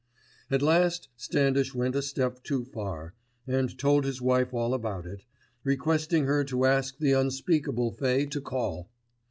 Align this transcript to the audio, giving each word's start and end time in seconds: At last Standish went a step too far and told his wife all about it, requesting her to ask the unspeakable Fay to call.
At 0.49 0.63
last 0.63 1.09
Standish 1.15 1.75
went 1.75 1.95
a 1.95 2.01
step 2.01 2.41
too 2.43 2.65
far 2.65 3.13
and 3.45 3.77
told 3.77 4.03
his 4.03 4.19
wife 4.19 4.51
all 4.51 4.73
about 4.73 5.05
it, 5.05 5.25
requesting 5.63 6.25
her 6.25 6.43
to 6.45 6.65
ask 6.65 6.97
the 6.97 7.11
unspeakable 7.11 7.91
Fay 7.91 8.25
to 8.25 8.41
call. 8.41 8.89